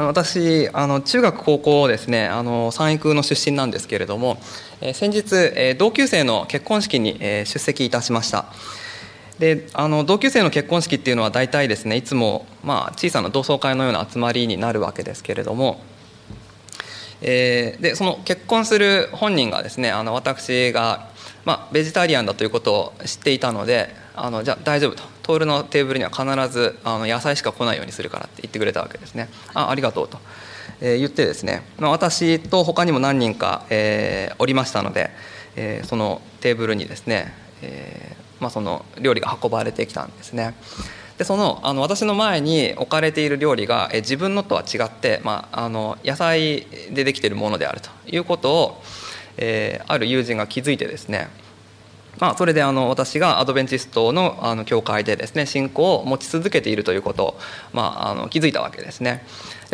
[0.00, 4.38] あの私あの中学高校ですねあの三育の出身なんですけれども、
[4.80, 8.46] えー、先日、えー、同級生の結婚式に、えー、出席いたしました。
[9.38, 15.82] であの同級生の結婚式っていうのは大体ですねいつも、まあ、小さな同窓会のような集まりになるわけですけれども、
[17.20, 21.08] え、でその結婚する本人がですねあの私が、
[21.44, 25.02] まあ、ベジタリアンだということを知っていたのであのじゃあ大丈夫と。
[25.38, 29.28] 徹のテーブルには必ずあの野菜しか来ないようにするからって言ってくれたわけですね。
[29.54, 30.18] あありがとうと、
[30.80, 35.10] えー、言ってですね、まあ、私と他にも何人か、えー、おりましたので、
[35.56, 40.54] えー、そのテーブルにですね、えーまあ、その料理が運ばれてきたんですね。
[41.18, 48.82] でそのあの私の前に置かれている料理が、え自分のとは違って、まあ、あの野菜でできているものであるということを、
[49.36, 51.28] えー、ある友人が気づいてですね
[52.20, 57.38] まあ、それであの私がアドベンチストのあの教会でですね信仰を持ち続けているということを、
[57.72, 59.24] まあ、あの気づいたわけですね。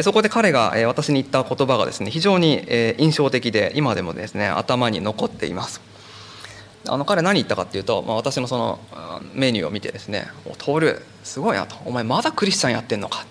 [0.00, 2.64] そこで彼が私に言った言葉がですね非常に
[2.98, 5.80] 印象的で今でもですね頭に残っています。
[6.88, 8.78] あの彼何言ったかっていうと、まあ、私のその
[9.34, 13.26] メニューを見てですね「お徹すごいな」と「お前まだクリスチャンやってんのか」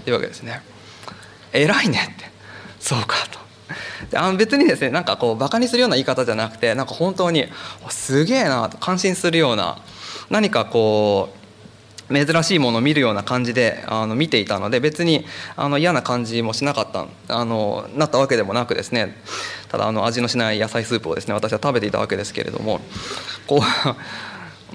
[0.00, 0.60] っていうわけですね
[1.52, 2.30] 「偉いね」って
[2.80, 3.49] 「そうか」と。
[4.14, 7.46] あの別にですねなんかこうバカにするような言い方じゃなくてなんか本当に
[7.88, 9.78] すげえなと感心するような
[10.30, 11.40] 何かこう
[12.12, 15.24] 珍しいものを見るような感じであの見ていたので別に
[15.56, 19.14] あの嫌な感じもしなかったあのなったわけでもなくですね
[19.68, 22.80] ただあの味のしない野菜スープをですね私は食べていたわけですけれども
[23.46, 23.60] こう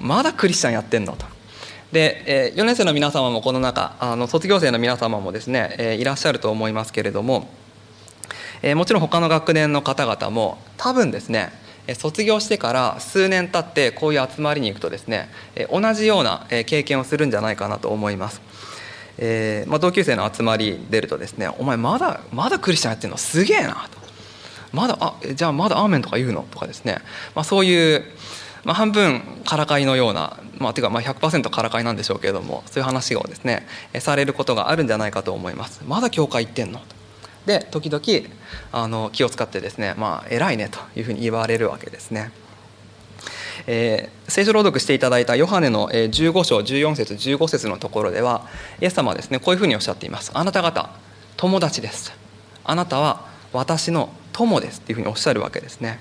[0.00, 1.24] まだクリスチャンやってんのと。
[1.92, 7.48] で、え4年生の皆様もこの中あの卒業生の皆様もですね、えいらっしゃると思いますけれども
[8.62, 11.52] えもちろん他の学年の方々も多分ですね
[11.94, 15.28] 卒業してから数年経ってこういう集まりに行くとですね
[15.70, 18.40] 同じような経験をするんじゃないかなと思います。
[19.18, 23.98] えーまあ、同級生の集まり出るとですね「お前まだまだクリスチャンやってるのすげえな」と
[24.76, 26.98] 「まだあじゃあまだアーメンとか言うの?」とかですね、
[27.34, 28.04] まあ、そういう、
[28.64, 33.66] まあ、半分からかいのような、まあ、ていうかまあ100%からかいなんでしょうけれどもそういう話をですね
[34.00, 35.80] されることがあるんじゃないかと思います。
[35.86, 36.80] まだ教会行ってんの
[37.46, 38.02] で時々
[38.72, 42.32] あの気を使ってですねまあ偉いねというふうに言われるわけですね。
[43.66, 48.46] えー、聖書朗読していただいたヨハネの15章14節15節のところでは
[48.80, 50.30] イエス様はですねこういうふうにおっしゃっています。
[50.34, 50.90] あなた方
[51.36, 52.12] 友達です。
[52.64, 56.00] あなたは私の友ですっていうふうにおっしゃるわけですね。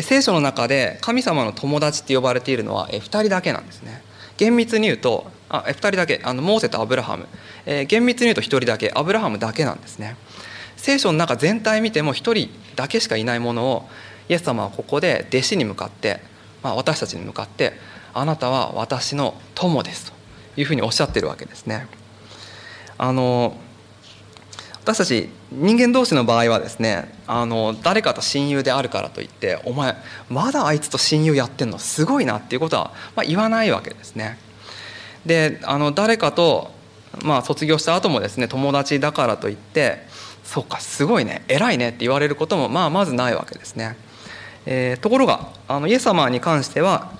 [0.00, 4.02] 聖書の中で神様の友達って呼ばれているのは2人だけなんですね。
[4.38, 7.28] 厳密に言うとあ2人だけあのモーセとアブラハム、
[7.66, 10.16] えー、厳密に言うと1人だけアブラハムだけなんですね。
[10.82, 13.88] 聖書の中全体見ても一人だけしかいないものを
[14.28, 16.20] イエス様はここで弟子に向かって、
[16.60, 17.74] まあ、私たちに向かって
[18.12, 20.10] 「あなたは私の友です」
[20.56, 21.86] というふうにおっしゃってるわけですね。
[22.98, 23.56] あの
[24.82, 29.94] 私たち人間同士の場合はですねあの誰かと親友であるからといって「お前
[30.28, 34.36] まだあいつと親友やってんのすごいな」っていうことは、まあ、言わないわけですね。
[35.24, 36.72] であの誰かと、
[37.22, 40.10] まあ、卒業した後もですね友達だからといって
[40.52, 43.96] そうかすごいね偉いねって言われることもまあまずないわけですね。
[44.66, 47.10] えー、ところがあのイエス様に関しては、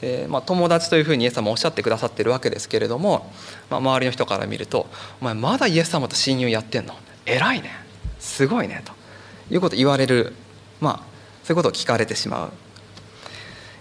[0.00, 3.30] えーまあ、友達というふうにイエス様おっしゃってくださってるわけですけれども、
[3.68, 4.86] まあ、周りの人から見ると
[5.20, 6.94] 「お前まだイエス様と親友やってんの？
[7.26, 7.70] 偉いね
[8.18, 8.92] すごいね」と
[9.54, 10.34] いうことを言われる、
[10.80, 10.96] まあ、
[11.44, 12.52] そういうことを聞かれてしまう。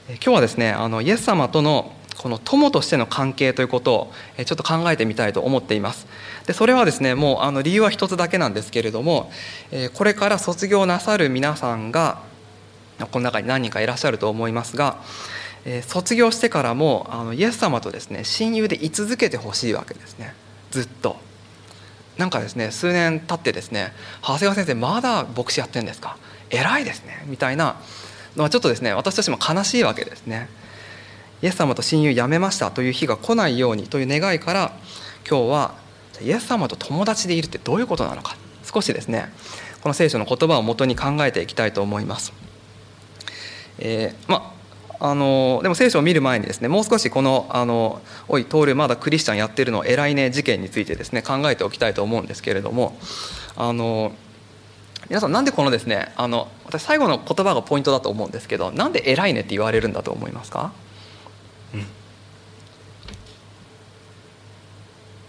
[0.10, 4.14] え今日はですねあのイエス様とのこの友としての関係ということを
[4.46, 6.06] ちょっと考えてみたいと思っています。
[6.46, 9.32] でそれはですねもうあの理由は一つだけなんですけれども
[9.96, 12.20] これから卒業なさる皆さんが
[13.12, 14.98] この中に何人かいらっしゃると思いますが
[15.88, 20.36] 卒業してからもあのイエス様とですね親友で居続けてほしいわけですね。
[20.70, 21.18] ずっと。
[22.18, 26.18] なんかですね数年経ってですね「長谷川先生まだ牧師やってんですか？
[26.52, 27.78] 偉いですね」みたいな
[28.36, 30.48] のはちょっとですね私としても悲しいわけですね。
[31.42, 34.72] イエス様と親友やめましたという日が来ないようにという願いから
[35.28, 35.76] 今日は
[36.22, 39.32] イエス様と友達でいるってどういうことなのか少しですね
[39.82, 42.34] この聖書の言葉をもとに考えていきたいと思います。
[43.80, 44.54] えー、ま
[45.00, 52.96] あのでも聖書を見る前にですねもう少しこの「あのおい徹まだクリスチャンやってるの偉いね」事件についてですね考えておきたいと思うんですけれども
[53.56, 54.12] あの
[55.10, 60.72] 皆さんなんでこのですねあの私最後の言葉がポイントだと思うんですけどなんで偉いねって言われるんだと思いますか？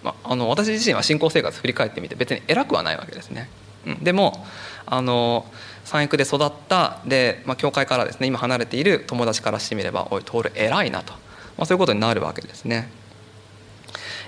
[0.03, 3.49] まあ、あの私自身は信仰生活振り返ってみて別に偉くはないわけですね。
[3.87, 4.45] うん、でも
[4.87, 5.47] あの
[5.85, 11.13] 三育で育ったで、まあ、教会からですね今離れている友達からしてみれば「おい徹偉いな」と、
[11.57, 12.91] まあ、そういうことになるわけですね。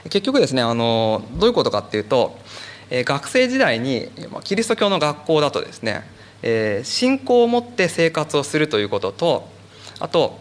[0.04, 2.38] 結局ですねあのどういうことかっていうと、
[2.90, 4.10] え学生時代に
[4.42, 6.06] キリスト教の学校だとですね
[6.42, 9.48] え信仰を持って生活をするということと
[10.00, 10.38] あと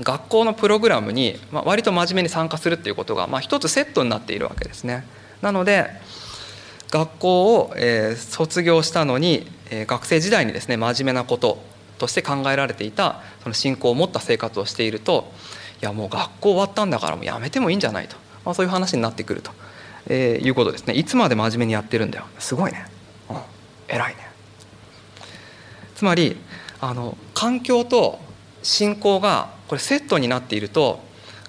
[0.00, 5.06] 学校のプログラムに割と真面目に参加するっていうことが一つセットになっているわけですね。
[5.40, 5.90] なので
[6.90, 7.74] 学校を
[8.16, 9.46] 卒業したのに
[9.86, 11.62] 学生時代にですね真面目なこと
[11.98, 15.32] として考えられていたその信仰を持った生活をしていると
[15.82, 19.50] いやもう学校終わったんだからもうやめてもいいんじゃないと、まあ、そういう話になってくると、
[20.06, 20.94] えー、いうことですね。
[20.94, 22.26] いつまで真面目にやってるんだよ。
[22.38, 22.86] すごいね、
[23.30, 23.36] うん、
[23.88, 24.28] 偉いね。
[25.94, 26.36] つまり
[26.80, 28.18] あの環境と
[28.62, 31.00] 信仰がこれセットになっていると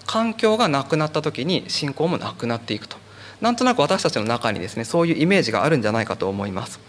[0.06, 2.98] 環境がなくなった時に信仰もなくなっていくと。
[3.42, 6.80] なんとなく私たちの中にですねそういうイメージがあるんじゃないかと思います。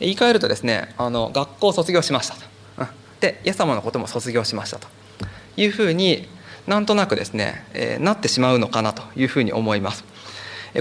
[0.00, 2.40] 言い換えるとですねあの学校を卒業しましたと、
[2.78, 2.88] うん、
[3.20, 4.88] でイエス様のことも卒業しましたと。
[5.56, 6.28] いうふうに
[6.66, 10.04] なんとなくですね、えー、なってしまうのかなというふうに思います。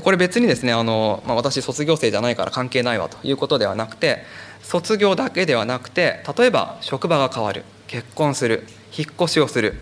[0.04, 4.24] これ別にですねあの、まあ、私卒業生じゃないから関係ないわということではなくて
[4.62, 8.66] 卒業だけではなくて例えば職場が変わる結婚する
[8.98, 9.76] 引っ越しをする、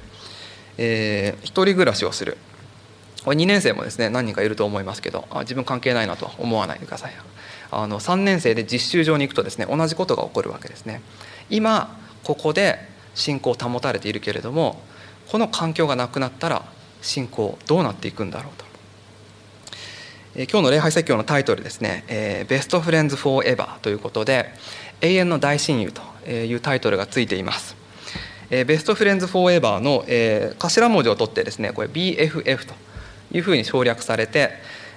[0.77, 2.38] えー、一人暮らしをする。
[3.23, 7.13] これ2年生もですね何人かいると思いますけどあ自分関係ないなと思わないでください。
[7.71, 11.01] あの3年生で実習場に行くとですね同じことが起こるわけですね。
[11.50, 12.79] 今ここで
[13.15, 14.81] 信仰を保たれているけれども
[15.27, 16.65] この環境がなくなったら
[17.01, 18.65] 信仰どうなっていくんだろうと、
[20.35, 24.53] え今日の礼拝説教のタイトルですね「えー、 Best Friends Forever」ということで
[25.01, 25.91] 「永遠の大親友」
[26.25, 27.78] というタイトルがついています。
[28.50, 32.73] Best Friends Forever の、えー、頭文字を取ってですねこれ BFF と
[33.31, 34.49] いうふうに省略されて、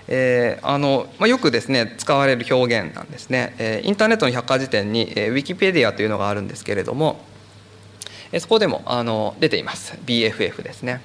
[0.09, 7.21] えーあのまあ、よくですね使われる表現なんですね、えー、インターネットの百科事典に、えー、ウィキペディアというのがあるんですけれども、
[8.33, 9.99] えー、そこでもあの出ています。
[10.07, 11.03] BFF ですね、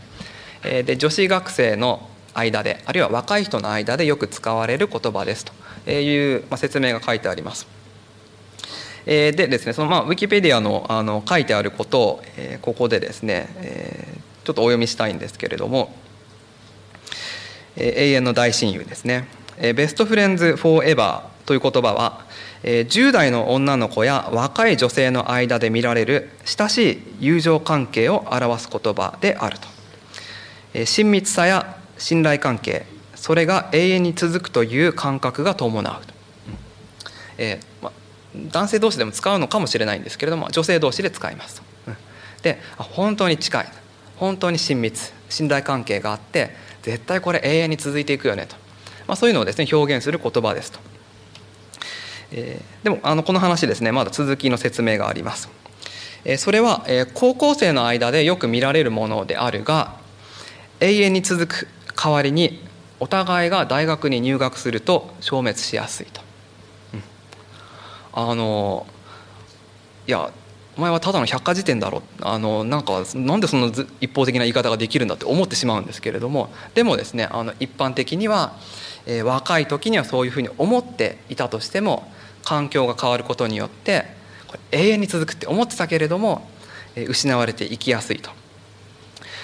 [0.63, 5.43] えー、で女子学生の間であるいは若い人の間でよく使われる言葉です
[5.85, 7.76] という、まあ、説明が書いてあります。
[9.09, 15.95] えー、でですねそのまあウィキペディアのあの書いてあることを、えー、ここでですね、えー、ちょっとお読みしたいんですけれども
[17.77, 19.27] え永遠の大親友ですね。
[19.59, 22.25] えベストフレンズ・フォーエバーという言葉は
[22.63, 29.67] 10代の女の子や若い女性の間で見られる親しい友情関係を表す言葉であると。
[30.73, 36.01] え親密さや信頼関係それが永遠に続くという感覚が伴う、
[37.37, 37.65] えー、
[38.51, 41.61] 男性同士でも使うのかもしれないんですけれども女性同士で使います。
[42.43, 43.67] で本当に近い。
[44.17, 45.17] 本当に親密。
[45.29, 46.51] 信頼関係があって
[46.81, 48.55] 絶対これ永遠に続いていくよねと、
[49.07, 50.79] まあ、そういうのをですね表現する言葉ですと、
[52.31, 55.49] えー、でもあのこの話ですねまだ続きの説明があります、
[56.23, 59.97] えー、それは、えー、高校生の間でよく見られるものであるが
[60.79, 62.61] 永遠に続く代わりに
[62.99, 66.21] お互いが大学に入学すると消滅しやすいと、
[68.19, 68.87] あの
[70.07, 70.31] いや
[70.75, 72.01] お前はただの百科事典だろ。
[72.21, 73.71] あのなんかなんでその
[74.01, 76.49] 一方的な言い方ができるんだって思ってしまうんですけれども。
[76.73, 78.53] でもですねあの一般的には、
[79.05, 82.11] えー、若い時にはそういうふうに思っていたとしても
[82.43, 84.05] 環境が変わることによって
[84.47, 86.49] これ永遠に続くって思ってたけれども、
[86.95, 88.31] えー、失われていきやすいと。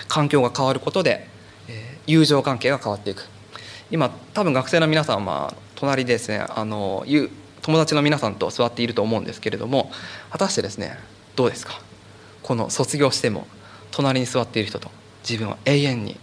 [0.07, 1.27] 環境が変わることで、
[1.67, 3.27] えー、友情関係が変わっていく。
[3.91, 6.43] 今多分学生の皆さんは隣でですね。
[6.49, 7.03] あの
[7.63, 9.91] 友達の皆さんと座っていると思うんですけれども
[10.29, 10.97] 果たしてですね
[11.35, 11.73] どうですか？
[12.43, 13.47] この卒業しても
[13.89, 14.91] 隣に座っている人と
[15.27, 16.17] 自分は永遠に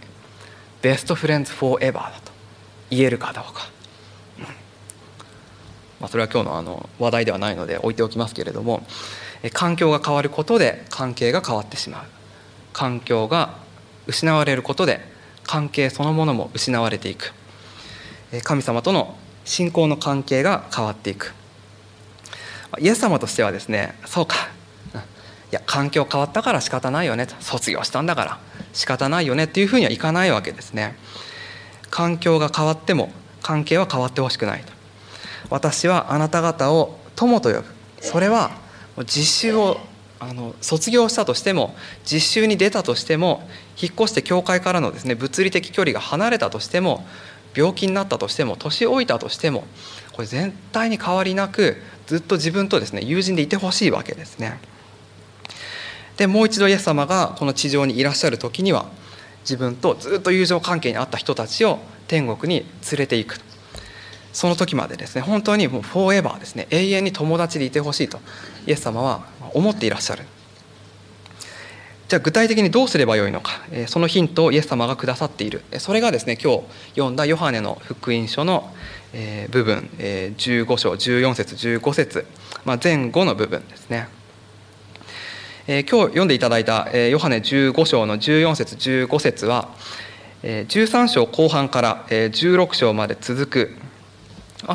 [0.81, 2.31] ベストフレンズフォーエバーだと
[2.89, 3.61] 言えるかどうか、
[5.99, 8.83] まあ、それは今日のあの話題ではないので置いておきますけれども
[9.53, 12.05] 環境が変わることで関係が変わってしまう。
[12.73, 13.57] 環境が
[14.07, 15.01] 失われることで
[15.43, 17.33] 関係そのものも失われていく。
[18.43, 21.33] 神様との信仰の関係が変わっていく。
[22.79, 24.35] イエス様としてはですねそうか。
[25.51, 27.35] いや環境変わったから仕方ないよねと。
[27.39, 28.39] 卒業したんだから
[28.73, 30.95] 仕方ないよねっていうふうにはいかないわけですね。
[31.89, 34.71] 環境が変わっても関係は変わってほしくないと。
[35.49, 37.65] 私はあなた方を友と呼ぶ。
[37.99, 38.51] それは
[39.05, 39.77] 実習を
[40.19, 43.47] あの卒業したとしても実習に出たとしても
[43.81, 47.03] 引っ越して教会からのですね物理的距離が離れたとしても
[47.55, 49.65] 病気になったとしても年老いたとしても
[50.13, 51.77] これ絶対に変わりなく
[52.07, 54.59] ずっと自分とですね友人でいてほしいわけですね。
[56.17, 58.89] でもう一度イエス様がこの地上にいらっしゃる時には
[59.41, 63.39] 自分とずっと友情関係にあった人たちを天国に連れていく
[64.33, 68.19] その時までですね本当にもうフォーエバーですね永遠に友達でいてほしいと
[68.67, 70.23] イエス様は思っていらっしゃる
[72.11, 73.53] じゃあ具体的にどうすればよいのか
[73.87, 75.63] そのヒントをイエス様がくださっている。
[75.77, 78.69] それがですね今日読んだヨハネの福音書の
[79.49, 82.25] 部分15章14節15節
[82.65, 84.09] まあ、前後の部分ですね。
[85.67, 89.69] 今日読んでいただいたヨハネ15章の14節15節は
[90.43, 93.77] 13章後半から16章まで続く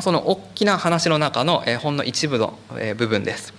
[0.01, 2.57] その大きな話の中のほんの一部の
[2.97, 3.53] 部分です。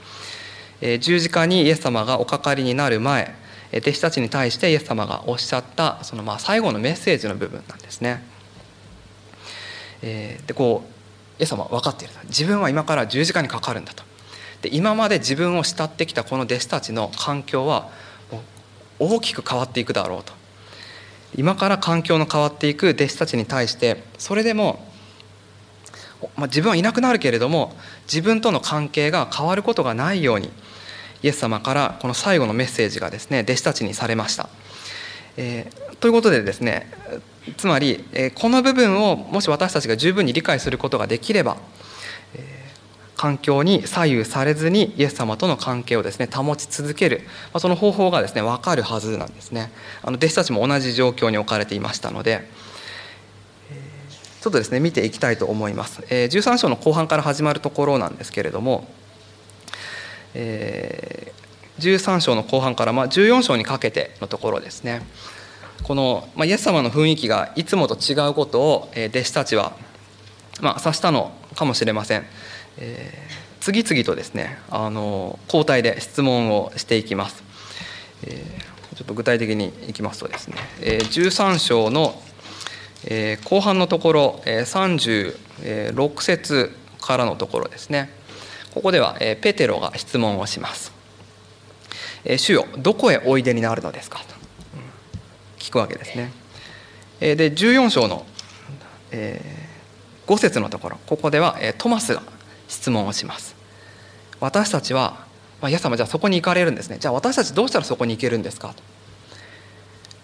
[0.98, 8.22] 十字架にイエス様がおかかりになる前弟子たちに対してイエス様がおっしゃったそのまあ最後のメッセージの部分なんですね。
[10.02, 14.02] えでこうイエス様は分かっている自分は今から十字架にかかるんだと。
[14.62, 17.90] で今まで自分を慕ってきたこの弟子たちの環境は
[18.98, 20.32] 大きく変わっていくだろうと。
[21.36, 24.82] 今から環境の変わっていく弟子たちに対してそれでも、
[26.36, 30.50] まあ、自分はいなくなるけれども自分との関係が変わることがないように
[31.22, 34.48] イエス様からこの最後のメッセージがですね弟子たちにされました。
[35.36, 36.90] えー、ということでですね
[37.56, 41.56] つまり、えー、この部分をもし私たちが十分に理解することができれば、
[42.34, 42.42] えー、
[43.16, 47.22] 環境に左右されずにイエス様との関係をですね保ち続ける、
[47.52, 49.70] まあ、その方法がですね分かるはずなんですね
[50.02, 52.68] あの弟子たちも同じ状況に置かれていましたので。
[54.40, 56.26] ちょっとですね見ていきたいと思いますえ。
[56.26, 58.86] 13章の後半から始まるところなんですけれども、
[60.34, 65.02] えー、13章の後半からまあ14章にかけてのところですね。
[65.82, 69.72] この、まあ、イエス様の雰囲気がいつもと違うことを、えー、弟子たちは、
[70.60, 72.24] まあ、察したのかもしれません、
[72.78, 77.42] えー、次々とですねあの交代で質問をしていきます、
[78.24, 82.20] えー、ちょっと具体的にいきますとですね、えー、13章の、
[83.06, 88.17] えー、後半のところ、えー、36節からのところですね。
[88.78, 90.92] ここではペテロが質問をします
[92.38, 94.36] 「主よどこへおいでになるのですか?」と。
[95.58, 96.30] 聞くわけですね。
[97.18, 98.24] で14章の
[99.10, 100.98] 5節のところ。
[101.08, 102.22] ここではトマスが
[102.68, 103.56] 質問をします。
[104.38, 105.26] 私たちは、
[105.60, 106.98] まあ、イエス様じゃあそこに行かれるんですね。
[107.00, 108.74] じゃあ私たちどうしたらそこに行けるんですか？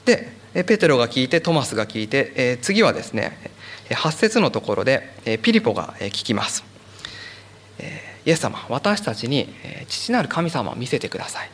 [0.05, 0.13] と。
[0.13, 0.31] で
[0.63, 3.51] ペテロが聞いてトマスが聞いて次はですね
[3.91, 6.63] 8節のところでピリポが聞きます。
[8.26, 9.49] イエス様私たちに
[9.88, 11.50] 父なる神様を見せてください。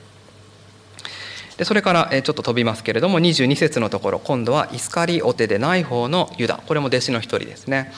[1.56, 6.62] でそれからちょっと飛びますけれども22節のところ今度はイスカリオテでない方のユダ。
[6.66, 7.92] これも弟子の一人ですね。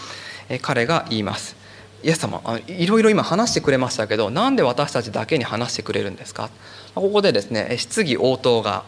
[0.62, 1.54] 彼が言います。
[2.02, 6.50] イエス様いろいろ今話してくれましたけどなんで私たちだけに話してくれるんですか？
[6.96, 8.84] ここでですね質疑応答が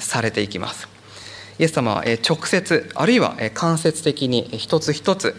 [0.00, 0.88] されていきます。
[1.60, 5.36] イエス様は直接あるいは間接的に一つ一つ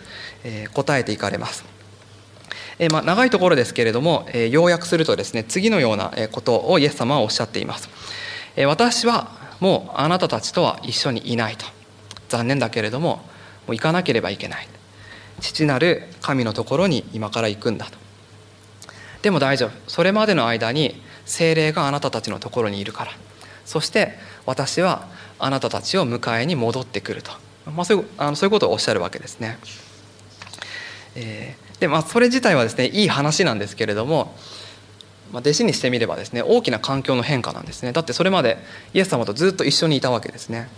[0.73, 1.65] 答えていかれます。
[2.79, 7.89] えまあ、長いところですけれども、え要約するとですね次のようなことをイエス様はおっしゃっています、
[8.55, 11.65] え私はもうあなたたちとは一緒にいないと。
[12.29, 13.17] 残念だけれども
[13.67, 14.67] もう行かなければいけない。
[15.39, 17.97] 父なる神のところに今から行くんだと。
[19.21, 19.71] でも大丈夫。
[19.87, 23.11] それまでの間に精霊があなたたちのところにいるから。
[23.65, 25.07] そして私は
[25.39, 27.31] あなたたちを迎えに戻ってくると、
[27.65, 29.57] まあ、そういうあのそういうことをおっしゃるわけですね。
[31.15, 34.33] えー、でまあそれ自体はですねいい話なんですけれども、
[35.33, 37.91] まあ、弟子にしてみればですね大きな環境の変化なんですね。
[37.91, 38.57] だってそれまで
[38.93, 40.69] イエス様とずっと一緒にいたわけですね。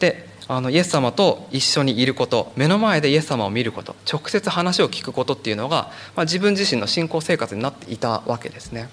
[0.00, 8.90] であのイエス様と一緒にいること目の前でイエス様を見ること直接話を聞くことっていうのが、まあ、自分自身の信仰生活になっていたわけですね。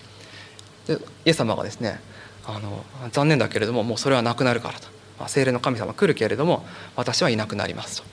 [0.87, 0.93] で
[1.25, 1.99] イエス様がですね
[2.45, 4.87] あの残念だけれどももうそれはなくなるからと、
[5.19, 6.65] まあ、精霊の神様来るけれども
[6.95, 8.07] 私はいなくなりますと。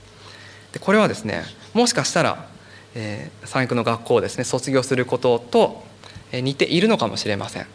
[0.73, 2.58] でこれはですねもしかしたら
[2.95, 5.85] えー、三育の学校をですね卒業することと
[6.33, 7.69] 似ているのかもしれません、うん、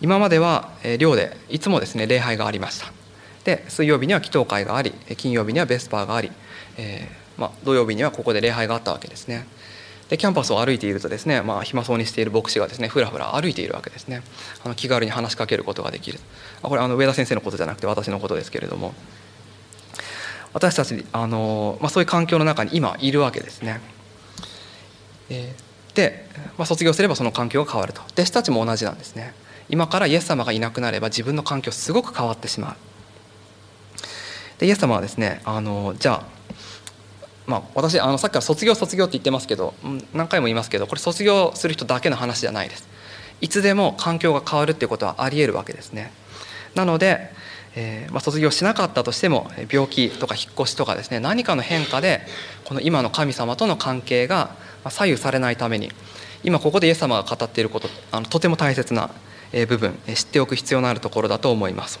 [0.00, 2.92] 今までは寮でいつもですね礼拝がありました。
[3.44, 6.30] で水曜日には祈祷会があり金曜日にはベスパーがあり、
[6.76, 9.46] えー、まあ、土曜日にはここで礼拝があったわけですね。
[10.08, 14.22] でキャンパスを歩いているとですね、まあ、暇そうにしている牧師がですねふらふら歩いているわけですね。
[14.64, 16.18] あの気軽に話しかけることができる。
[16.62, 18.94] これあの上田先生のことじゃなくて私のことですけれども
[20.58, 23.80] 私たちあの、まあ、そういう環境の中に今いるわけですね。
[25.30, 29.34] えー、で、まあ、卒業すればその環境が変わると弟子たちも同じなんですね。
[29.68, 32.76] 今からイエス様がいなくなれば自分の環境すごく変わってしまう。
[34.58, 36.38] でイエス様はですねあのじゃあ
[37.46, 39.72] まあ、私あのさっきから卒業卒業って言ってますけど
[40.12, 42.86] 何回も言いますけどこれ卒業する人だけの話じゃないです
[43.40, 46.12] いつでも環境が変わるっていうことはありえるわけですね
[46.74, 47.32] なので
[47.80, 52.22] えー、まあ、卒業しなかったとしても病気とか引っ越しとかですね何かの変化で
[52.64, 54.50] この今の神様との関係が
[54.90, 55.92] 左右されないために
[56.42, 59.10] 今ここでイエス様が語っていることあのとても大切な
[59.68, 62.00] 部分知っておく必要のあるところだと思います。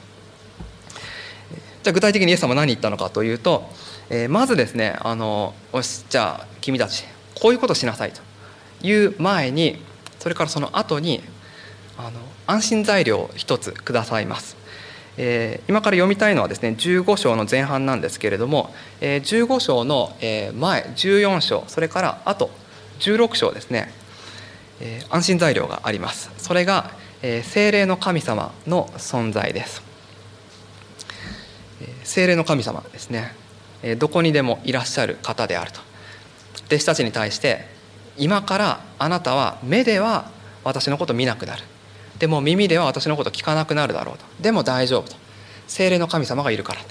[1.84, 3.70] じゃあ具体的にイエス様何言ったのかというと
[4.10, 7.04] えまずですねあのよしじゃあ君たち
[7.40, 8.20] こういうことしなさいと
[8.84, 9.80] いう前に
[10.18, 11.22] それからその後に
[11.96, 14.57] あの安心材料を一つくださいます。
[15.20, 20.52] え、今から読みたいのはですね15章の前半なんですけれども、え、15章の前
[20.94, 22.50] 14章それからあと
[23.00, 23.92] 16章ですね、
[24.80, 26.30] え、安心材料があります。
[26.38, 29.82] それが、えー、精霊の神様の存在です、
[32.04, 33.34] 精霊の神様ですね、
[33.98, 35.80] どこにでもいらっしゃる方であると。
[36.68, 37.66] 弟子たちに対して
[38.18, 40.30] 今からあなたは目では
[40.64, 41.64] 私のこと見なくなる。
[42.18, 44.24] でも耳では私のこと聞かなくなるだろうと。
[44.40, 45.16] でも大丈夫と。
[45.66, 46.86] 精霊の神様がいるからと。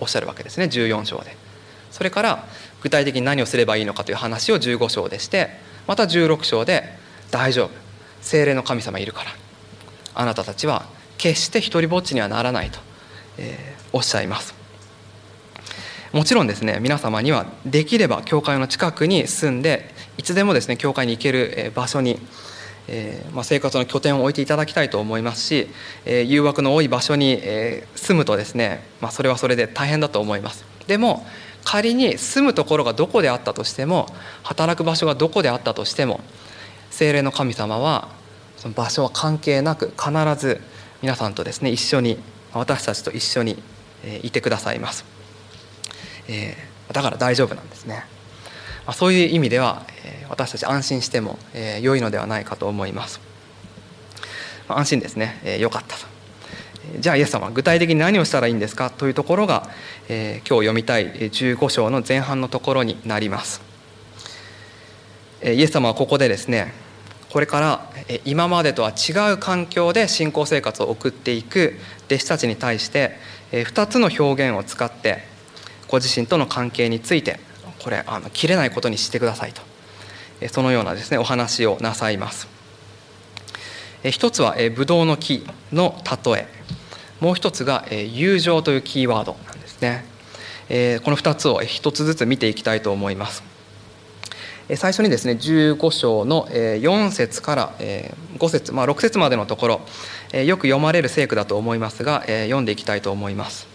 [0.00, 0.66] おっしゃるわけですね。
[0.66, 1.36] 14章で。
[1.90, 2.44] それから
[2.82, 5.50] 具体的に何をすればいいのかという話を15章でして
[5.86, 6.84] また16章で
[7.30, 7.70] 大丈夫。
[8.20, 9.30] 精霊の神様いるから。
[10.14, 10.86] あなたたちは
[11.18, 12.78] 決して一りぼっちにはならないと、
[13.38, 14.62] えー、おっしゃいます。
[16.12, 22.18] もちろんですね皆様にはできれば教会の近くに住んでいつでもですね教会に行ける場所に
[22.88, 25.68] えーまあ、生活の拠点を置いていただきたいと思いますし、
[26.04, 30.64] えー、誘惑の多い場所に、えー、住むとですね、まあ、それはそれで大変だと思います。
[30.86, 31.24] でも
[31.64, 34.06] 仮に住むところがどこであったとしても
[34.42, 36.20] 働く場所がどこであったとしても
[36.90, 38.08] 精霊の神様は
[38.56, 40.60] その場所は関係なく必ず
[41.02, 42.18] 皆さんとですね一緒に
[42.52, 43.62] 私たちと一緒に
[44.22, 45.04] いてくださいます、
[46.28, 48.04] えー、だから大丈夫なんですね。
[48.86, 49.86] まそういう意味では
[50.32, 53.20] 私たち安心してもえ良いのではないかと思います。
[54.66, 55.58] 安心ですね。
[55.60, 56.06] よかったと。
[56.98, 59.68] じゃあイエス様は具体的に何をしたらいいんですかというところが
[60.08, 63.60] え今日読みたい15章の前半のところになります。
[65.42, 66.72] えイエス様はここでですね
[67.28, 67.90] これから
[68.24, 71.74] 今までとは違う環境で信仰生活を送っていく
[72.06, 73.18] 弟子たちに対して
[73.52, 75.24] 2つの表現を使って
[75.88, 77.38] ご自身との関係について
[77.82, 79.71] これあの切れないことにしてくださいと。
[80.48, 82.48] そのようなですねお話をなさいます。
[84.04, 86.48] 一つはブドウの木の例え。
[87.20, 90.04] もう一つが友情というキーワードなんですね。
[91.04, 93.44] この2つを一つずつ見ていきたいと思います。
[94.74, 99.68] 最初にですね15章の4節から5節まあ6節までのとこ
[100.32, 103.71] ろよく読まれる聖句だと思いますが読んでいきたいと思います。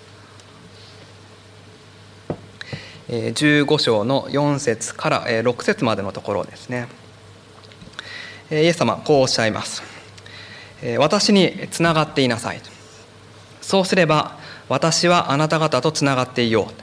[3.10, 6.88] 15章の4節から6節までのところですね。
[8.52, 9.82] イエス様こうおっしゃいます。
[10.98, 12.62] 私につながっていなさい。
[13.62, 14.38] そうすれば
[14.70, 16.74] 私はあなた方とつながっていよう。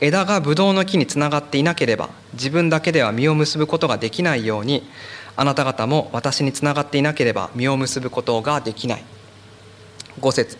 [0.00, 4.88] 枝がブドウの木につながっていなければ自分だけでは実を結ぶことができないように
[5.34, 9.04] あなた方も私につながっていなければ実を結ぶことができない。
[10.20, 10.58] 5節。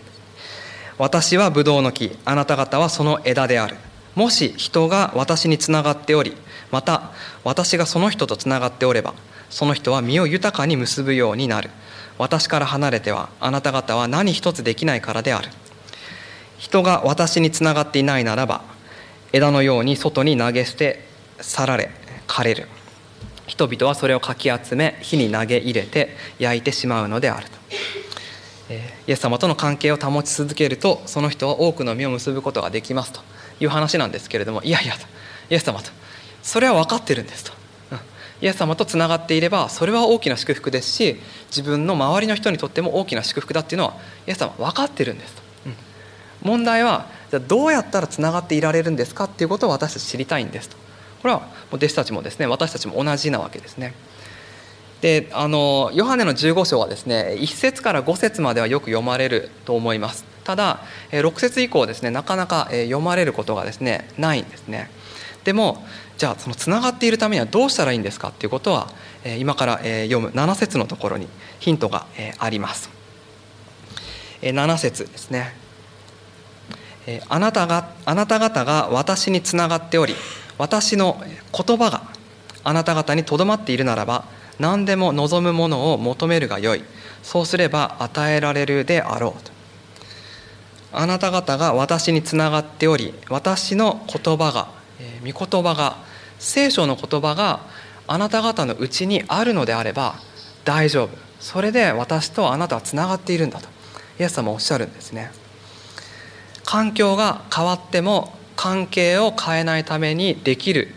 [0.97, 3.77] 私はブドウの木あなた方はその枝である。
[4.19, 6.37] もし人が私につながっており
[6.73, 7.13] また
[7.45, 9.15] 私がその人とつながっておれば
[9.49, 11.71] その人は身を豊かに結ぶようになる。
[12.19, 15.51] 私から離れてはあなた方は何一つできないからである。
[16.59, 18.63] 人が私につながっていないならば
[19.33, 21.05] 枝のように外に投げ捨て
[21.41, 21.93] 去られ
[22.27, 22.67] 枯れる。
[23.47, 28.75] 人々はそれをかき集め火に投げ入れて焼いてしまうのであると。
[29.07, 33.21] イエス様との関係を保ち続けるとその人は多くの実を結ぶことができますと。
[33.61, 35.01] いう話なんですけれどもいやいやと
[35.51, 35.91] イエス様と
[36.43, 37.53] それは分かってるんですと、
[37.93, 37.99] うん、
[38.41, 41.17] イエス様とつながっていればそれは大きな祝福ですし
[41.49, 43.95] 自分の周りの人にとっても大きな祝福だっていうのは
[44.27, 45.75] イエス様分かってるんですと、うん、
[46.43, 50.77] 問題はじゃどうやったらつながっていられるんですかっていうことを私たち知りたいんですと。
[51.21, 53.93] これは弟子たちもですね私たちも同じなわけですね。
[55.01, 60.25] であのヨハネの15章はですね1節から5節まではよく読まれると思います。
[60.49, 60.81] ただ
[61.11, 64.89] 6節以降ですねなかなか読まれることがですねないんですね。
[65.45, 65.85] でも
[66.17, 68.29] じゃあそのつながっているためにはどうしたらいいんですか？
[68.29, 68.89] っていうことは
[69.39, 71.29] 今から読む7節のところに
[71.61, 72.07] ヒントが
[72.39, 72.89] あります。
[74.41, 75.55] 7節ですね。
[77.29, 80.15] あなたがあなた方が私につながっており
[80.57, 82.05] 私の言葉が
[82.65, 84.25] あなた方にとどまっているならば
[84.59, 86.83] 何でも望むものを求めるがよい。
[87.23, 89.58] そうすれば与えられるであろうと。
[90.93, 94.69] あなた方が私につながっており私の言葉が、
[95.01, 95.97] えー、御言葉が
[96.39, 97.61] 聖書の言葉が
[98.07, 100.17] あなた方のうちにあるのであれば
[100.65, 101.11] 大丈夫。
[101.41, 103.69] それで私とあなたはつながっているんだと
[104.19, 105.31] イエス様おっしゃるんですね。
[106.65, 110.89] 環境が変わっても関係を変えないためにできる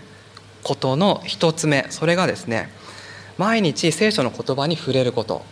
[0.64, 2.70] ことの一つ目それがですね
[3.38, 5.44] 毎日聖書の言葉に触れること。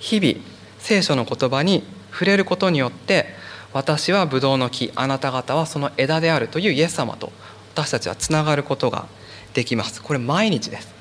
[0.00, 0.44] 日々
[0.78, 3.26] 聖書の言葉に触れることによって
[3.74, 7.32] 私はブドウの木あなた方はその枝であるというイエス様と
[7.74, 9.08] 私たちはつながることが
[9.52, 10.00] できます。
[10.00, 10.94] これ毎日です。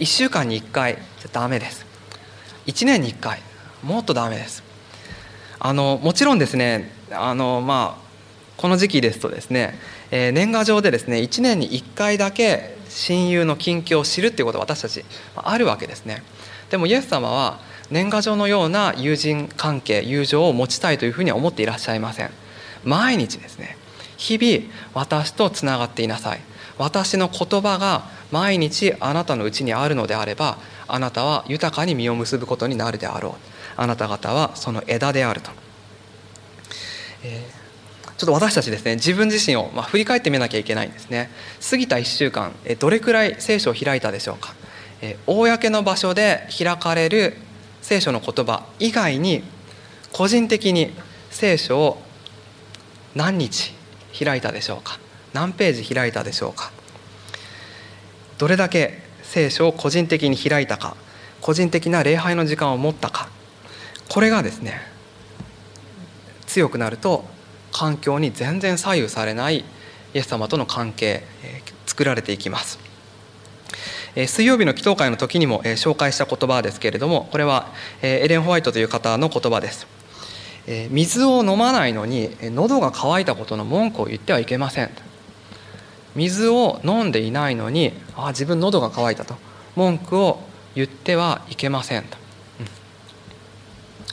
[0.00, 1.86] 1週間に1回じゃダメです。
[2.66, 3.40] 1年に1回。
[3.84, 4.64] もっとダメです。
[5.60, 8.06] あのもちろんですねあのまあ
[8.56, 9.78] この時期ですとですね、
[10.10, 15.04] えー、年賀状でですね1年に1回だけ親友の近況を知るっていうことは私たち
[15.36, 16.24] あるわけですね。
[16.70, 22.30] でもイエス様は年賀状のような友人関係友情を持ちたいというふうには思っていらっしゃいません。
[22.84, 23.76] 毎日ですね
[24.16, 26.40] 日々私とつながっていなさい。
[26.78, 33.56] 私の言葉が毎日あなたのうちにあるのであればあなたは豊かに実を結ぶことになるであろう。
[33.76, 35.50] あなた方はその枝であると、
[37.22, 41.30] えー、ちょっと私たちですね自分自身をまあ振り返ってみなきゃいけないんですね。
[41.70, 44.54] 過ぎた1週間えどれくらい聖書を開いたでしょうか、
[45.02, 47.36] えー、公の場所で開かれる
[47.86, 49.44] 聖書の言葉以外に
[50.12, 50.90] 個人的に
[51.30, 52.02] 聖書を
[53.14, 53.74] 何日
[54.18, 54.98] 開いたでしょうか？
[55.32, 56.72] 何ページ開いたでしょうか？
[58.38, 60.96] どれだけ聖書を個人的に開いたか？
[61.40, 63.28] 個人的な礼拝の時間を持ったか？
[64.08, 64.80] これがですね
[66.48, 67.24] 強くなると
[67.70, 69.64] 環境に全然左右されないイ
[70.12, 71.22] エス様との関係、
[71.86, 72.80] 作られていきます。
[74.16, 79.86] 水曜日の祈祷会の時にも紹介した言葉ですけれどもこれはエレン・ホワイトという方の言葉です。
[80.90, 84.90] 水を飲まないのに喉が渇いたことの文句を言ってはいけません。
[86.14, 89.36] 水を飲んでいないのにああ自分喉が渇いたと。
[89.76, 90.40] 文句を
[90.74, 92.16] 言ってはいけませんと、
[92.60, 92.66] うん、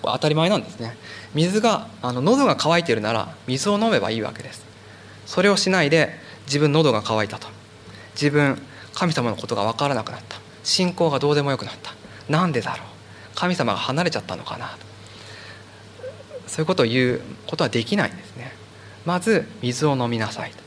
[0.02, 0.98] これ当たり前なんですね。
[1.34, 4.66] 水があの喉が渇いているなら水を飲めばいいわけです。
[5.26, 6.10] それをしないで
[6.46, 7.48] 自分喉が渇いたと。
[8.16, 8.62] 自分
[8.94, 10.38] 神様のことが分からなくなった。
[10.64, 11.94] 信仰がどうでもよくなった。
[12.30, 12.88] なんでだろう。
[13.36, 14.68] 神様が離れちゃったのかな。
[14.68, 14.94] と
[16.48, 18.54] そういうことを言うことはできないんですね。
[19.06, 20.58] まず水を飲みなさいと、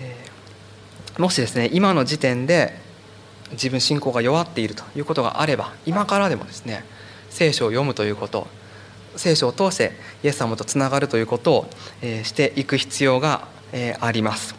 [0.00, 2.78] えー、もしですね今の時点で
[3.52, 6.84] 自分信仰が弱っているということがあれば今からでもですね
[7.30, 8.46] 聖書を読むということ
[9.16, 11.66] 聖書を通してイエス様とつながるということを、
[12.02, 14.54] え、していく必要が、え、あります。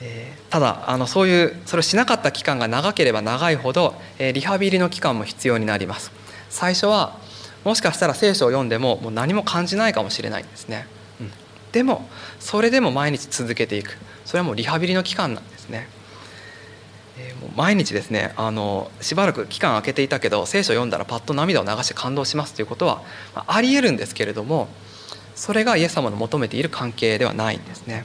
[0.00, 6.12] えただあのそういうそれをしなかった期間が長ければ長いほど、えリハビリの期間も必要になります。
[6.50, 7.18] 最初は
[7.64, 10.86] もしかしたら聖書を読んでももう何も感じないかもしれないんですね、
[11.20, 11.30] うん、
[11.72, 13.96] でもそれでも毎日続けていく。
[14.26, 15.88] それはもうリハビリの期間なんですね、
[17.16, 23.02] えー、もう毎日ですねあのしばらく期間空けていたけど聖書を読んだらパッと涙を流して感動しますということは、
[23.34, 24.68] まあ、ありえるんですけれども
[25.36, 28.04] それがイエス様の求めている関係ではないんですね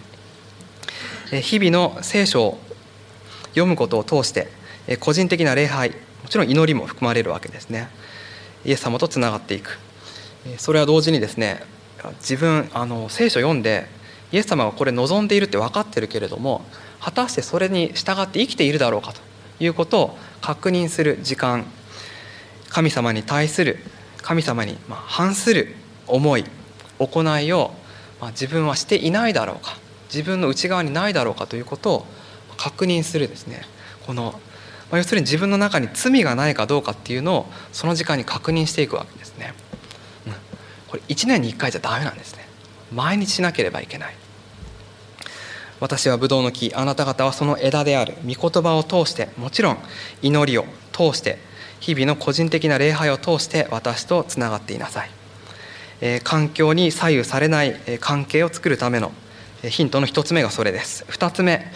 [1.39, 2.59] 日々の聖書を
[3.49, 4.49] 読むことを通して
[4.99, 5.91] 個人的な礼拝
[6.23, 7.89] もちろん祈りも含まれるわけですね。
[8.65, 9.79] イエス様とつながっていく。
[10.57, 11.63] それは同時にですね
[12.19, 13.87] 自分あの聖書読んで
[14.31, 16.63] イエス様がこれ望んでいるって分かってるけれども
[16.99, 19.21] 果たしてそれに従って生きているだろうかと
[19.59, 21.65] いうことを確認する時間
[22.69, 23.77] 神様に対する
[24.21, 25.75] 神様に反する
[26.07, 26.45] 思い
[26.99, 27.71] 行いを
[28.29, 29.77] 自分はしていないだろうか。
[30.13, 32.05] 自分の内側にないだろうかということを
[32.57, 33.61] 確認するですね。
[34.05, 34.39] この、
[34.91, 39.53] まあ、要するに自分の中に罪がないかどうかっていうのをその時間に確認していくわけですね、
[40.27, 40.33] うん、
[40.89, 42.45] これ1年に1回じゃダメなんですね。
[42.93, 44.15] 毎日しなければいけない。
[45.79, 48.15] 私はブドウの木あなた方はその枝である。
[48.25, 49.77] 御言葉を通してもちろん
[50.21, 51.39] 祈りを通して
[51.79, 55.09] 日々の個人的な礼拝を通して私とつながっていなさい、
[55.99, 59.11] えー、環境に左右されない関係を作るための
[59.63, 61.05] ヒントの1つ目がそれです。
[61.09, 61.71] 2つ目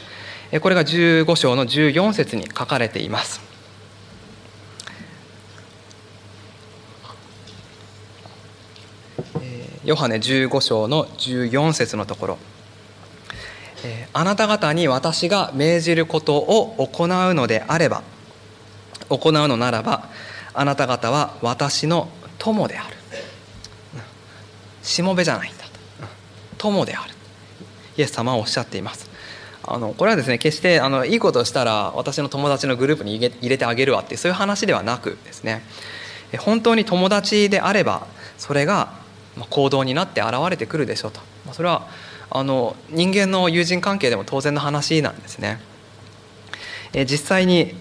[0.61, 3.41] これが15章の14節に書かれています。
[9.83, 12.37] ヨハネ15章の14節のところ。
[14.13, 18.01] あなた方に私が命じることを行うのであれば
[19.09, 20.09] 行うのならば
[20.55, 22.95] あなた方は私の友である。
[24.81, 25.65] しもべじゃないんだ
[26.57, 27.14] 友である。
[27.97, 29.09] イエス様はおっしゃっています。
[29.67, 35.63] あのこれはですね決してあのいいことをしたら私の友達のグループに入れてあげるわってそういう話ではなくですね
[36.37, 38.05] 本当に友達であれば
[38.37, 38.93] それが
[39.49, 41.19] 行動になって現れてくるでしょうと。
[41.53, 41.87] それは
[42.29, 45.59] あの人間の友人関係でも当然の話なんですね。
[46.93, 47.75] 実際に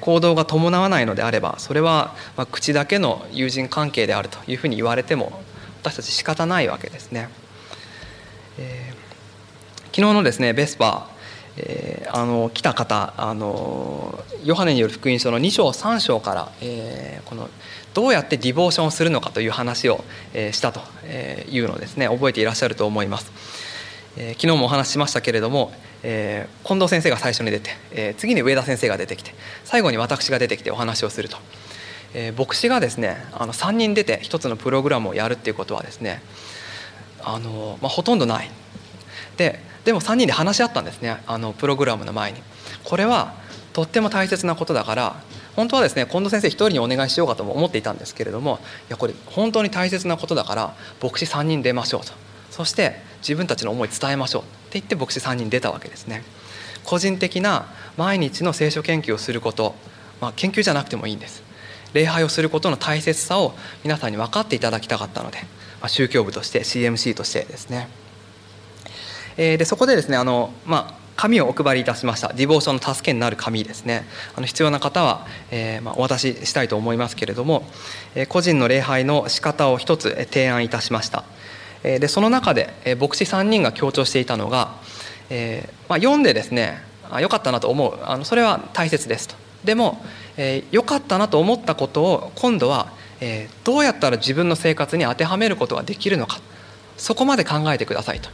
[0.00, 2.14] 行動が伴わないのであればそれは
[2.52, 5.40] 口だけの友人関係であるというふうに言われても
[5.82, 7.28] 私たち仕方ないわけですね。
[9.94, 11.08] 昨日のですねベスパ
[11.56, 17.48] えー、あの来た方あのヨハネによる福音書の2章3章から、えー、この
[17.94, 20.02] どうやってディボーションをするのかという話を、
[20.32, 20.80] えー、したと
[21.48, 23.30] いうのをですね覚えていらっしゃると思います、
[24.16, 31.36] えー、昨日もお話ししましたけれども、えー、近藤先生が最初に出て、えー、次に上田先生が出てきて最後に私が出てきてお話をすると、
[32.14, 36.20] えー、牧師がですねあの3人出て1つのプログラムをやるっていうことはですね
[37.22, 38.50] あの、まあ、ほとんどない。
[39.36, 42.42] ででも3人で話し合ったんですねあのプログラムの前に。
[42.84, 43.34] これは
[43.72, 45.22] とっても大切なことだから
[45.56, 52.12] 本当はですね近藤先生一人にお願いしようかとも思っていたんですけれどもいやこれ本当に大切なことだから牧師3人出ましょうと。
[52.50, 56.22] そして自分たちの思い伝えましょうって言って牧師3人出たわけですね。
[56.84, 57.66] 個人的な
[57.96, 59.74] 毎日の聖書研究をすること、
[60.20, 61.42] まあ、研究じゃなくてもいいんです。
[61.94, 65.38] 礼拝をすることの大切さを皆さんに分かっていただきたかったので、
[65.80, 67.88] まあ、宗教部として CMC としてですね。
[69.36, 72.32] えー、でそこでですねあの、まあ、紙をお配りいたしました。
[72.32, 74.04] ディボーションの助けになる紙ですね。
[74.36, 77.68] あの必要な方は、えーまあ、お渡ししたいと思いますけれども、
[78.14, 81.24] え、個人の礼拝の仕方を一つ提案いたしました、
[81.82, 84.74] え、でその中で、え、牧師3人が強調していたのが、
[85.30, 87.98] えまあ、読んでですねあよかったなと思う。
[88.02, 89.36] あのそれは大切ですと。
[89.64, 90.04] でも、
[90.36, 96.40] えー、よかったなと思ったことを今度は、えー、どうやったら自分の生活に当てはめることができるのか。
[96.96, 98.30] そこまで考えてくださいと。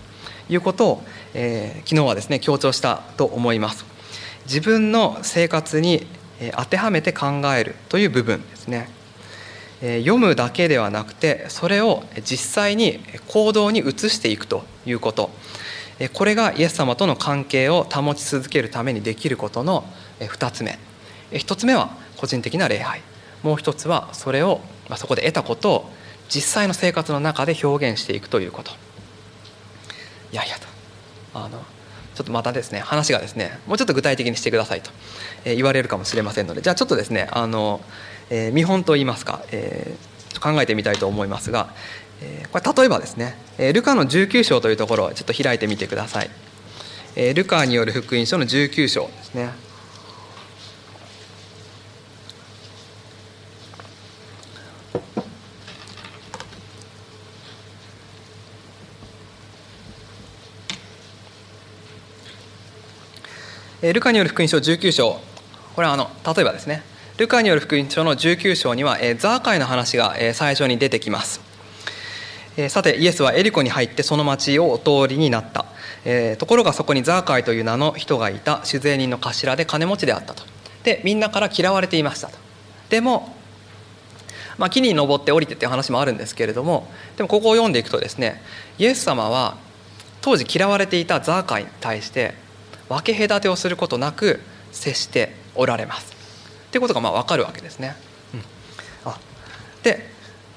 [0.50, 1.02] いうことを、
[1.34, 3.84] えー、昨日はですね強調したと思います。
[4.44, 6.06] 自分の生活に
[6.56, 8.90] 当てはめて考えるという部分ですね。
[9.80, 15.30] 読むだけではなくてそれを実際に行動に移していくということ。
[16.14, 19.84] これがイエス様との関係を保ち続けるためにできることの
[20.20, 20.78] 2つ目。
[21.32, 23.02] 1つ目は個人的な礼拝。
[23.42, 24.60] もう一つはそれを
[24.96, 25.90] そこで得たことを
[26.28, 28.72] 実際の生活の中で表現していくということ。
[30.32, 30.66] いやいやと。
[31.34, 31.62] あの
[32.14, 34.90] ちょっとまたですね話がですねもうちょっと具体的にしてくださいと、
[35.44, 37.80] えー、言われるかもしれませんのでじゃあちょっとですねあの、
[38.30, 41.72] えー、見本といいますか、えー、考えてみたいと思いますが、
[42.20, 46.30] えー、これ例えばですね、えー、ルカの19章というところをちょっと開いてみてください、
[47.16, 49.50] えー、ルカによる福音書の19章ですね。
[63.82, 65.18] ルカによる福音書19章。
[65.74, 66.82] これはあの例えばですね。
[67.16, 71.40] ルカによる福音書の19章にはザーカイの話が最初に出てきます。
[72.68, 75.64] さてイエスはエリコに入ってその町をお通りになった。
[76.36, 78.60] ところがそこにザーカイという名の人がいた。
[78.64, 80.42] 酒税人の頭で金持ちであったと。
[80.84, 82.36] でみんなから嫌われていましたと。
[82.90, 83.34] でも、
[84.58, 88.42] まあ、木に登って降りてっていう話もあるんですけれどもでもここを読んでいくとですね
[88.78, 89.56] イエス様は
[90.20, 92.34] 当時嫌われていたザーカイに対して
[92.90, 94.40] 分け隔てをすることなく
[94.72, 96.12] 接しておられます。
[96.68, 97.94] っていうことがまあ分かるわけですね。
[98.34, 98.42] うん、
[99.04, 99.18] あ
[99.82, 100.10] で、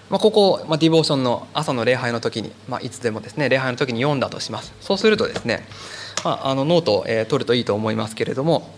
[0.10, 4.74] まあ、ここ、まあ、 devotion の朝の礼拝の時に、まあ、いつでもですね礼拝の時に読んだとします。
[4.82, 5.65] そうするとですね、
[6.24, 8.69] まあ、あのノートを、えー、取るといいと思いますけれども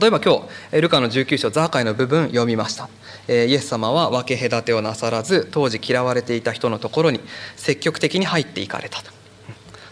[0.00, 2.88] 例えば今日ルカの19章ザーカイの部分読みました、
[3.28, 7.20] えー、イエス様は分け隔てをなさらず当時嫌われていた人のところに
[7.56, 9.12] 積極的に入っていかれたと。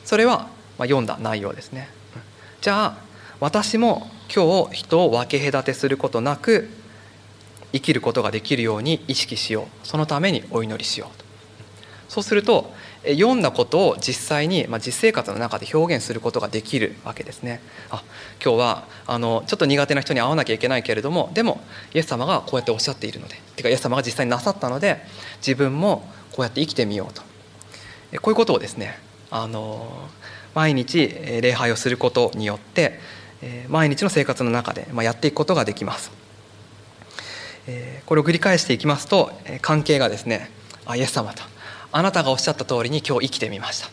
[0.04, 1.88] それは、まあ、読んだ内容ですね
[2.62, 2.96] じゃあ
[3.40, 6.68] 私も今日人を分け隔てすることなく
[7.72, 9.66] 生きることができるように意識しよう。
[9.82, 11.24] そのためにお祈りしようと。
[12.08, 12.72] そうすると
[13.04, 17.60] 読んだことを実際に、まあ、実生活の中で表現することができるわけですね。
[17.90, 18.04] あ
[18.40, 21.60] 今日はあのちょっと苦手な人に会わなきゃいけないけれどもでも
[21.94, 24.98] イエス様がこうやっておっしゃっているのでてかイエス様が実際になさったので
[25.38, 27.22] 自分もこうやって生きてみようと。
[28.20, 29.00] こういうことをですね
[29.32, 30.08] あの
[30.54, 31.08] 毎日
[31.40, 32.98] 礼拝をすることによって
[33.68, 36.10] 毎日の生活の中でやっていくことができます。
[38.06, 40.50] これを繰り返していきますと関係がですね
[40.84, 41.42] あイエス様と
[41.92, 43.88] あなたがおっしゃった通りに今日生きてみました。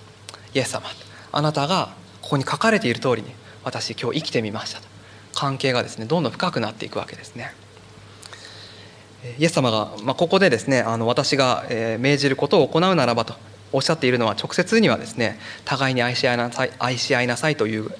[0.53, 0.87] イエス様
[1.31, 3.29] あなたがここに書かれている通りに
[3.63, 4.87] 私今日生きてみましたと。
[5.35, 7.53] 関係がですねどんどん深くなっていくわけですね。
[9.37, 11.65] イエス様が、まあ、ここでですねあの私が
[11.99, 13.35] 命じることを行うならばと
[13.71, 17.91] おっしゃっているのは直接にはですね互いに愛し合いなさい愛し合いなさいという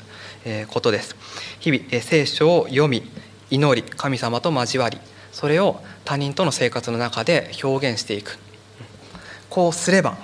[0.68, 1.16] ことです。
[1.60, 3.10] 日々聖書を読み
[3.50, 4.98] 祈り神様と交わり
[5.32, 8.38] それを他人との生活の中で表現していく。
[9.50, 10.18] こうすれば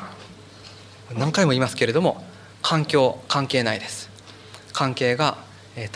[1.18, 2.24] 何回も言いますけれども
[2.62, 4.10] 環境関係ないです。
[4.74, 5.38] 関係が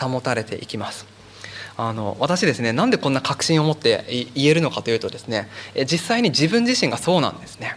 [0.00, 1.06] 保たれていきます。
[1.76, 5.48] あの私ですねなんでこんな確信を持って言えるのかというとですね
[5.90, 7.76] 実際に自分自身がそうなんですね。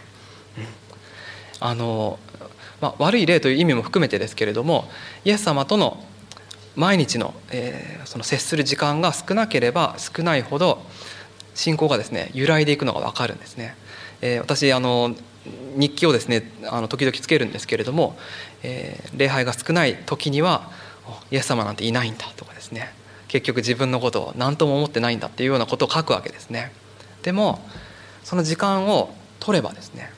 [1.60, 2.18] あの、
[2.80, 4.88] まあ、悪い例という意味も含めてですけれども
[5.24, 6.04] イエス様との
[6.76, 10.82] 毎日の,、えー、その接する時間が少なければ少ないほど
[11.54, 13.76] 信仰がですね揺らいでいくのが分かるんですね。
[14.20, 15.14] えー、私あの
[15.76, 18.16] 日記をですねあの時々つけるんですけれども、
[18.62, 20.70] えー、礼拝が少ない時には
[21.30, 22.92] イエス様なんていないんだとかですね
[23.28, 26.72] 結局自分のことを何とも思ってないんだっていうようなことを書くわけですね。
[27.22, 27.60] でも
[28.24, 30.10] その時間を取ればですね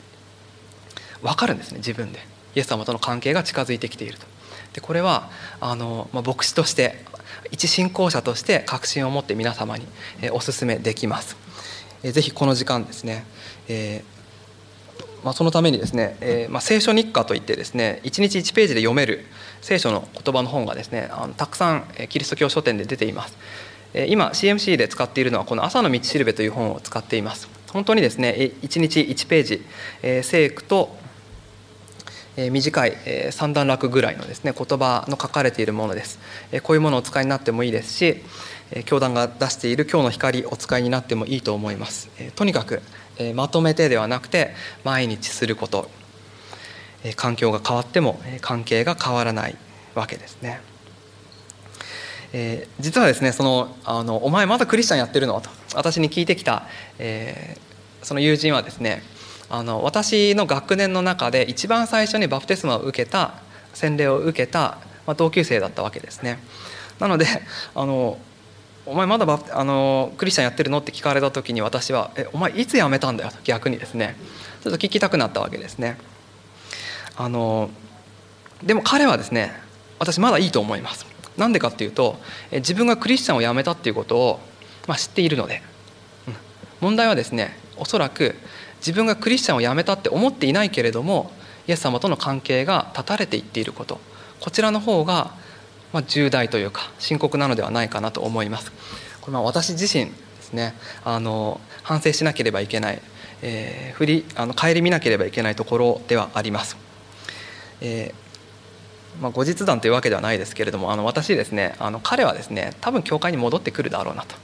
[1.22, 2.20] 分かるんですね自分で
[2.54, 4.26] イエス様との関係が近づいてきていると。
[4.72, 7.04] でこれはあの、まあ、牧師として
[7.50, 9.86] 一信仰者として確信を持って皆様に
[10.32, 11.36] お勧めできます。
[12.02, 13.24] ぜひこの時間ですね、
[13.68, 14.16] えー
[15.24, 19.24] まあ、そのためにですね、えーまあ、聖書日課といってですね1日1ページで読める
[19.60, 23.36] 聖書の言葉の本がですねあのたくさんキリスト教書店で出ています
[24.08, 29.64] 今 CMC で使っているのはこの「朝の道しるべ」という本を使っています本当にですね1日1ページ
[30.02, 30.96] え聖句と
[32.36, 36.18] え短いえ三段落ぐらいのですね言葉の書かれているものです。
[36.52, 38.22] えこういうものをお使いになってもいいですし
[38.70, 42.08] え教団が出している「今日の光」お使いになってもいいと思います。
[42.18, 42.82] えとにかく
[43.18, 45.90] えまとめてではなくて毎日すること。
[47.04, 49.56] え環境が変わってもえ関係が変わらない
[49.94, 50.60] わけですね。
[52.32, 56.64] えー、実はですねそのあの「お前まだクリスチャンやってるの?」と私に聞いてきた、
[56.98, 59.02] えー、その友人はですね
[59.48, 63.34] あの私の学年の中で一番最初にバプテスマを受けた
[63.74, 66.38] 洗礼を受けた、まあ、同級生だったわけですね。
[66.98, 67.26] なので
[67.74, 68.18] あの
[68.86, 70.78] お前まだバあのクリスチャンやってるの？
[70.78, 74.16] って聞かれた時に私は「えお前いつ辞めたんだよ」と逆にですね
[74.62, 75.96] ちょっと聞きたくなったわけですね。
[77.16, 77.70] あの
[78.62, 79.52] でも彼はですね
[79.98, 81.06] 私まだいいと思います。
[81.36, 82.18] なんでかっていうと
[82.50, 84.40] 自分がクリスチャンを辞めたっていうことを、
[84.86, 85.62] まあ、知っているので、
[86.26, 86.36] うん、
[86.80, 88.34] 問題はですねおそらく
[88.86, 91.32] 自分がクリスチャンを辞めたって思っていないけれども
[91.66, 93.98] イエス様との関係が断たれていっていること
[94.40, 95.34] こちらの方が、
[95.92, 98.70] ま、重大というか深刻なのではないかなと思います。
[99.20, 103.02] これま私自身ですねあの反省しなければいけない、
[103.42, 106.76] えー、振りあの顧みなければいけないところではあります。
[107.80, 108.26] えー
[109.20, 114.36] まあ、後日談というわけではないですけれどもあの私ですねあの彼はですね多分教会に戻ってくるだろうなと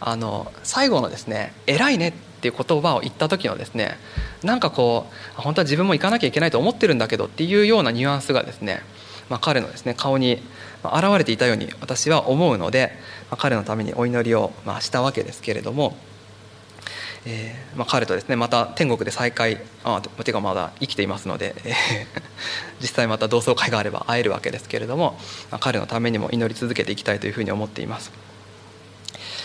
[0.00, 3.96] あの最後のですね「偉いね」っていう言葉を言った時のですね
[4.42, 5.06] なんかこ
[5.38, 8.80] う本当は自分も行かなきゃいけないと思ってるんだけどっていうようなニュアンスがですね、
[9.28, 10.42] まあ、彼のですね顔に
[10.82, 12.94] 現れていたように私は思うので、
[13.30, 15.96] まあ、彼のためにお祈りをまあしたわけですけれども、
[17.26, 21.74] えーまあ、彼とですねまた天国で再会あていうかまだ生きていますので、えー、
[22.82, 25.16] 実際また同窓会があれば会えるわけですけれども、
[25.52, 28.10] まあ、彼のためにも祈り続けていきたいというふうに思っています。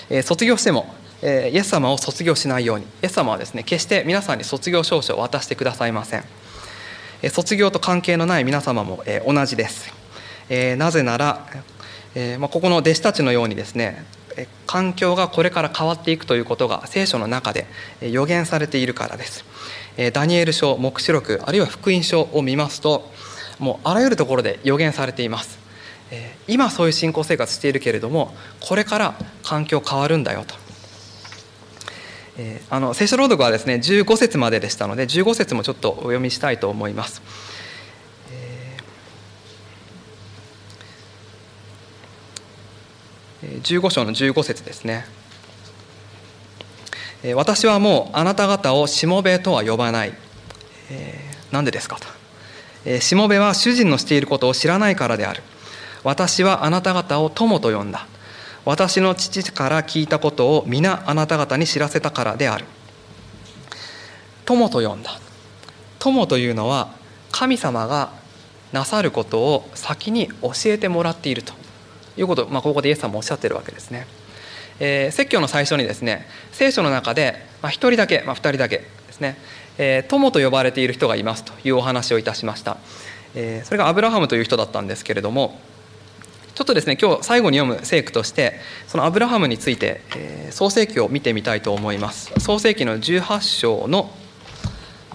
[0.09, 2.85] え、卒業してもえイエス様を卒業しないように。
[2.85, 6.23] イエス様はですね決して皆さんに卒業証書を渡してくださいません、
[7.21, 9.91] え卒業と関係のない皆様も、え同じです、
[10.49, 11.47] えなぜなら、
[12.15, 14.05] えまここの弟子たちのようにですね
[14.65, 17.65] 環境がこれから変わっていくということが聖書の中で
[18.01, 19.43] 予言されているからです。
[20.13, 23.11] ダニエル書黙示録あるいは福音書を見ますと
[23.57, 25.57] もうあらゆるところで予言されています。
[26.47, 30.66] 今そういう信仰生活しているけれどもこれから環境変わるんだよと。
[32.39, 37.21] えー、あの聖書朗読はですね15節まででしたので15節もちょっとお読みしたいと思います。
[43.41, 45.05] 15章の15節ですね。
[47.35, 50.13] 私はもうあなた方をしもべとは呼ばない。
[50.89, 52.99] えー、何でですかと。
[52.99, 55.43] しもべは主人のしていることを知らないからである。
[56.03, 58.07] 私はあなた方を友と呼んだ。
[58.67, 62.65] 私の父から聞いたことを皆あなた方に知らせたからである。
[64.43, 65.11] 友と呼んだ。
[65.99, 66.89] 友というのは
[67.31, 68.11] 神様が
[68.73, 71.53] なさることを先に教えてもらっていると。
[72.17, 72.43] いうこと。
[72.43, 74.05] を、まあ、ここでイエス様もおっしゃってるわけですね。
[74.81, 79.37] えー、説教の最初にですね聖書の中で、まあ、1人だけ、まあ、2人だけですね、
[79.77, 82.77] えー、友と呼ばれている人がいますというお話をいたしました、
[83.33, 85.57] えー、それがアブラハムという人だったんですけれども
[86.57, 92.33] ちょっとですね今日最後に読む聖句としてそのアブラハムについて、えー、創世記を見てみたいと思います。
[92.39, 94.09] 創世記の18章の、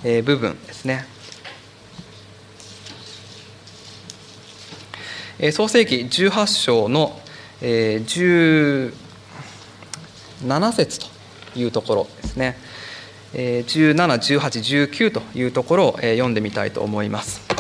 [0.05, 1.05] えー、部分ですね、
[5.41, 7.21] えー、創世記18章の、
[7.61, 8.93] えー、
[10.45, 11.09] 17節と
[11.59, 12.57] いうところですね、
[13.33, 17.52] 171819というところを、読んでみたいと思います。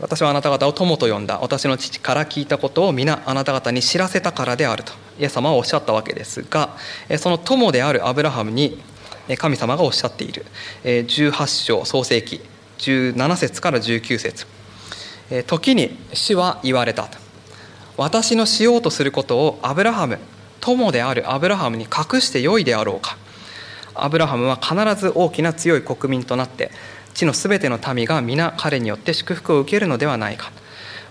[0.00, 1.38] 私はあなた方を友と呼んだ。
[1.40, 4.92] 私の父から聞いたことを皆あなた方に知らせたからであると。
[5.18, 6.76] イエス様はおっしゃったわけですが
[7.18, 8.82] その友であるアブラハムに
[9.38, 10.44] 神様がおっしゃっている。
[10.84, 12.40] 18章創世記
[12.78, 14.46] 17節から19節。
[15.46, 17.08] 時に主は言われた
[17.96, 20.18] 私のしようとすることをアブラハム
[20.60, 23.16] 友であるアブラハムに隠してよいであろうか。
[23.94, 26.70] アブラハムは必ず大きな強い国民となって
[27.16, 30.52] 地のすべての民が皆彼によって祝福を受けるのではないか。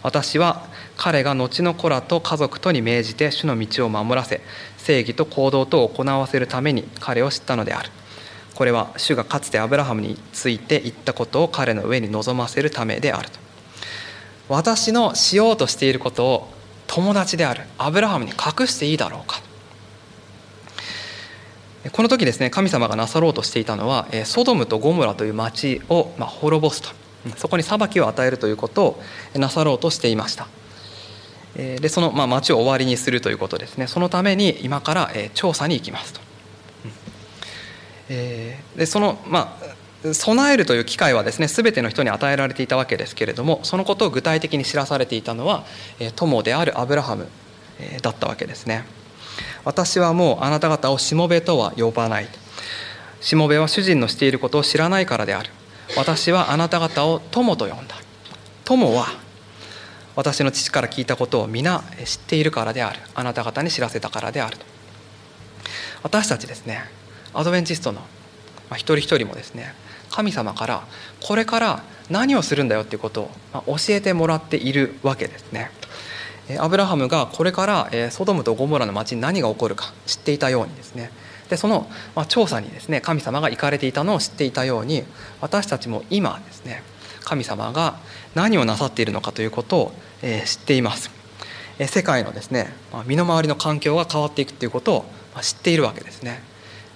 [0.04, 4.42] 私は彼が後の子らと家族とに命じて主の道を守らせ
[4.78, 7.90] 正義と行動とを行わせるために彼を知ったのである。
[8.54, 13.40] これは主がかつてアブラハムについて言ったことを彼の上に望ませるためであると。
[14.48, 16.54] 私のしようとしていることを
[16.86, 19.42] 友達であるアブラハムに隠していいだろうか。
[21.92, 26.90] この時ですね神様がなさろうとしていたのはソドムとゴモラという町を滅ぼすと。
[27.38, 30.48] そこに裁きを与えるということをなさろうとしていました。
[31.56, 33.88] でその町を終わりにするということですね。
[33.88, 36.22] そのために今から調査に行きますと。
[38.10, 39.58] でそのま
[40.04, 45.64] あ備えるという機会はですね全ての人に与えられていたわけですけれどもそのことを具体的に知らされていたのは
[46.16, 47.28] 友であるアブラハム
[48.04, 48.86] だったわけですね。
[49.66, 52.28] 私はもうあなた方をしもべとは呼ばない。
[53.20, 55.50] しもべは主人のしていることを知らないからである。
[55.98, 57.96] 私はあなた方を友と呼んだ。
[58.64, 59.08] 友は
[60.16, 63.00] 私の父から聞いたことを皆知っているからである。
[63.16, 64.58] あなた方に知らせたからである。
[66.04, 66.84] 私たちですね
[67.34, 68.00] アドベンチストの
[68.74, 69.74] 一人一人もですね
[70.12, 70.84] 神様から
[71.24, 73.32] これから何をするんだよっていうこと
[73.66, 75.72] を教えてもらっているわけですね。
[76.60, 81.12] アブラハムがこれからソドムとゴモラの町に何が起こるか知っていたようにですね。
[81.50, 81.88] でその
[82.28, 85.04] 調査にですね神様が行かれていたのを知っていたように
[85.42, 86.82] 私たちも今ですね
[87.24, 87.98] 神様が
[88.34, 89.92] 何をなさっているのかということを
[90.46, 91.12] 知っています。
[91.80, 92.74] 世界のですね
[93.06, 95.06] 身の回りの環境が変わっていくということを
[95.42, 96.42] 知っているわけですね。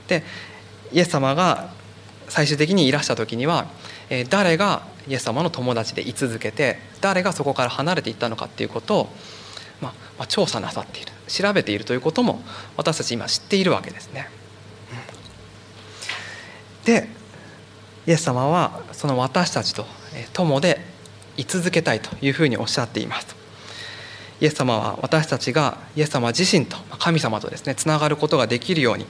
[0.08, 0.24] で
[0.92, 1.70] イエス様が
[2.28, 3.68] 最終的にいらした時には
[4.30, 9.10] 誰がイエス様の友達で居続けて誰がそこから離れていったのかっていうことを、
[10.28, 12.42] 調査なさっている調べているということも
[12.76, 14.30] 私たち今知っているわけですね。
[16.86, 17.08] で
[18.08, 19.86] イエス様はその私たちと
[20.34, 20.84] 友で
[21.38, 23.36] 居続けたいというふうにおっしゃっています。
[24.42, 29.06] イエス様は私たちがイエス様自身と神様とですねつながることができるように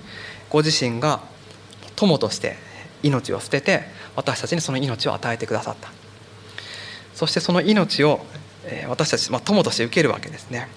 [0.49, 1.21] ご自身が
[1.95, 2.57] 友として
[3.03, 3.83] 命を捨てて
[4.15, 5.91] 私たちにその命を与えてくださった
[7.13, 8.25] そしてその命を
[8.87, 10.67] 私たち、ま、友として受けるわけですね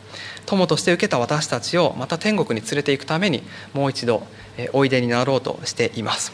[0.46, 4.26] 友として受けた私たちをまた天国に連れていくためにもう一度
[4.72, 6.32] おいでになろうとしています。